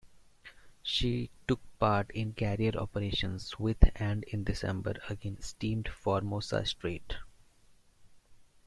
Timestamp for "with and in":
3.59-4.43